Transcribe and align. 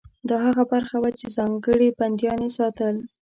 دا 0.29 0.37
هغه 0.45 0.63
برخه 0.73 0.97
وه 1.01 1.11
چې 1.19 1.25
ځانګړي 1.37 1.87
بندیان 1.99 2.39
یې 2.45 2.51
ساتل. 2.57 2.95